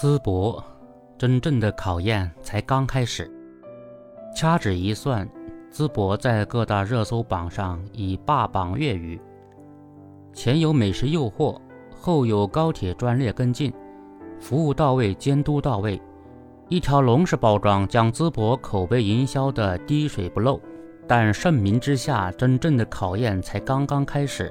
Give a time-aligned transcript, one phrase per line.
[0.00, 0.64] 淄博，
[1.18, 3.30] 真正的考验才刚开始。
[4.34, 5.28] 掐指一算，
[5.70, 9.20] 淄博在各大热搜榜上已霸榜月余。
[10.32, 11.60] 前有美食诱惑，
[11.94, 13.70] 后有高铁专列跟进，
[14.40, 16.00] 服务到位，监督到位，
[16.70, 20.58] 一条龙式包装将淄博口碑营销的滴水不漏。
[21.06, 24.50] 但盛名之下，真正的考验才刚刚开始。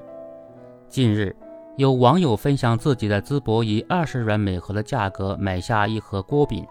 [0.87, 1.35] 近日。
[1.79, 6.67] 有网友分享自己在淄博以二十元每盒的价格买下一盒锅饼，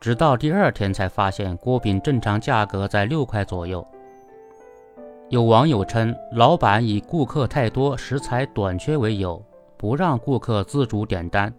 [0.00, 3.86] 直到第二天才发现锅饼正常价格在六块左右。
[5.28, 9.40] 有网友称，老板以顾客太多、食材短缺为由，
[9.76, 11.54] 不让顾客自主点单，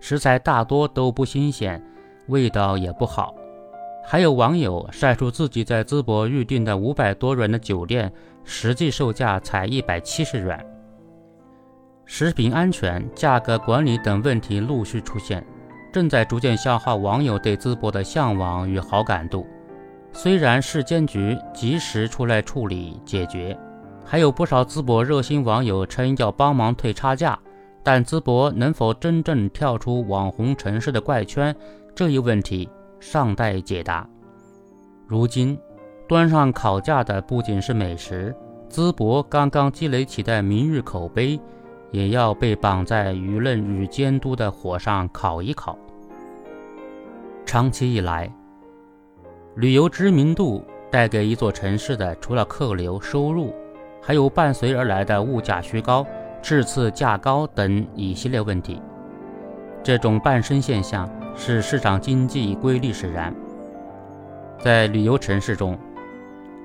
[0.00, 1.80] 食材大多都不新鲜，
[2.26, 3.32] 味道也不好。
[4.04, 8.12] 还有网友晒出自己在淄博预订的五百多元的酒店，
[8.42, 10.72] 实际售价才一百七十元。
[12.18, 15.46] 食品安全、价格管理等问题陆续出现，
[15.92, 19.46] 正在逐渐消耗网友对淄博的向往与好感度。
[20.14, 23.54] 虽然市监局及时出来处理解决，
[24.02, 27.38] 还有不少淄博热心网友称要帮忙退差价，
[27.82, 31.54] 但淄博能否真正跳出网红城市的怪圈，
[31.94, 32.66] 这一问题
[32.98, 34.08] 尚待解答。
[35.06, 35.58] 如今，
[36.08, 38.34] 端上烤架的不仅是美食，
[38.70, 41.38] 淄博刚刚积累起的明日口碑。
[41.90, 45.78] 也要被绑在舆论与监督的火上烤一烤。
[47.44, 48.30] 长期以来，
[49.54, 53.54] 旅游知名度带给一座城市的，除了客流、收入，
[54.02, 56.04] 还有伴随而来的物价虚高、
[56.42, 58.80] 质次价高等一系列问题。
[59.82, 63.32] 这种伴生现象是市场经济规律使然。
[64.58, 65.78] 在旅游城市中，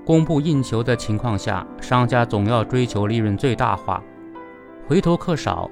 [0.03, 4.03] 供不应求的情况下，商家总要追求利润最大化。
[4.91, 5.71] 回头客少，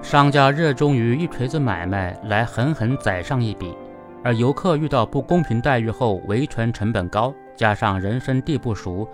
[0.00, 3.76] 商家热衷于一锤子买卖来狠狠宰上一笔，
[4.24, 9.06] 而游客遇到不公平待遇后，维权成本高，加上人生地不熟，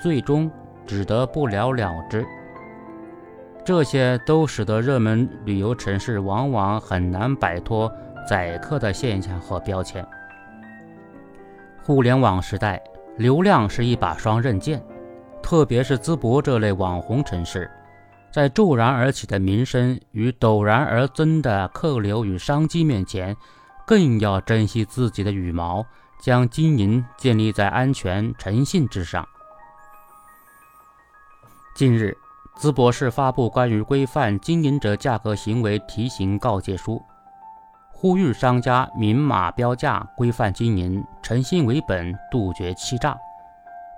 [0.00, 0.50] 最终
[0.84, 2.26] 只得不了了之。
[3.64, 7.88] 这些都使得热门旅游城市往往很难摆脱
[8.28, 10.04] 宰客的现象和标签。
[11.84, 12.82] 互联网时代，
[13.16, 14.82] 流量是一把双刃剑，
[15.40, 17.70] 特别是淄博这类网红城市。
[18.36, 23.34] 在骤然而起的民生与陡然而增的客流与商机面前，
[23.86, 25.82] 更要珍惜自己的羽毛，
[26.20, 29.26] 将经营建立在安全诚信之上。
[31.74, 32.14] 近日，
[32.60, 37.02] 淄博市发布关于规范经营者价格行为提醒告诫书，
[37.90, 43.16] 呼吁商家明码标价、规范经营、诚信为本、杜绝欺诈，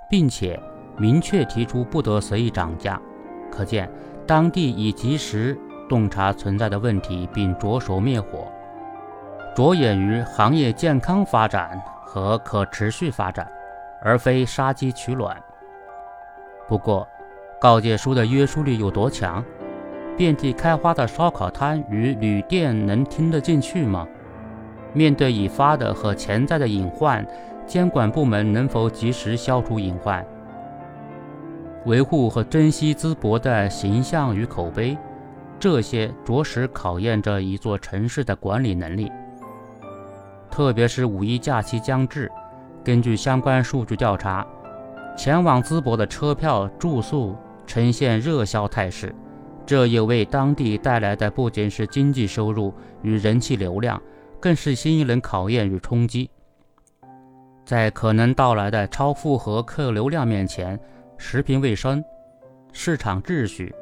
[0.09, 0.62] 并且
[0.97, 3.03] 明确提出不得随意涨价。
[3.50, 3.91] 可见。
[4.28, 5.59] 当地已及时
[5.89, 8.47] 洞察存在的问题，并着手灭火，
[9.56, 13.50] 着眼于行业健康发展和可持续发展，
[14.03, 15.34] 而非杀鸡取卵。
[16.69, 17.09] 不过，
[17.59, 19.43] 告诫书的约束力有多强？
[20.15, 24.06] 遍地开花的烧烤摊与旅店能听得进去吗？
[24.93, 27.27] 面对已发的和潜在的隐患，
[27.67, 30.22] 监管部门能否及时消除隐患？
[31.88, 34.94] 维护和珍惜淄博的形象与口碑，
[35.59, 39.10] 这些着实考验着一座城市的管理能力。
[40.50, 42.31] 特别是五一假期将至，
[42.84, 44.47] 根据相关数据调查，
[45.16, 47.34] 前往淄博的车票、住宿
[47.66, 49.15] 呈现热销态势，
[49.65, 52.70] 这也为当地带来的不仅是经济收入
[53.00, 53.99] 与人气流量，
[54.38, 56.28] 更是新一轮考验与冲击。
[57.65, 60.78] 在可能到来的超负荷客流量面前，
[61.21, 62.03] 食品卫生、
[62.73, 63.75] 市场秩序、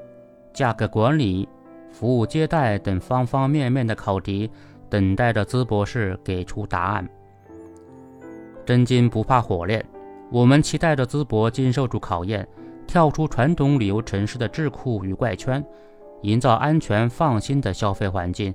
[0.54, 1.46] 价格管理、
[1.92, 4.50] 服务接待等方方面面的考题，
[4.88, 7.06] 等待着淄博市给出答案。
[8.64, 9.84] 真金不怕火炼，
[10.32, 12.48] 我们期待着淄博经受住考验，
[12.86, 15.64] 跳出传统旅游城市的桎梏与怪圈，
[16.22, 18.52] 营造安全放心的消费环境，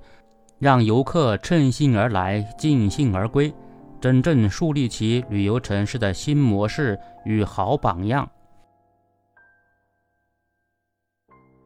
[0.57, 3.53] 让游客乘兴而来，尽兴而归，
[4.01, 8.27] 真正树立起旅游城市的新模式与好榜样。